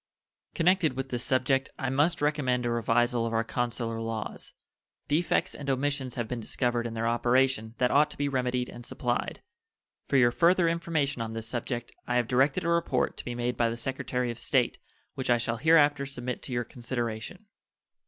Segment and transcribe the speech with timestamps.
[0.55, 4.53] Connected with this subject, I must recommend a revisal of our consular laws.
[5.07, 8.83] Defects and omissions have been discovered in their operation that ought to be remedied and
[8.83, 9.43] supplied.
[10.07, 13.55] For your further information on this subject I have directed a report to be made
[13.55, 14.79] by the Secretary of State,
[15.13, 17.45] which I shall hereafter submit to your consideration.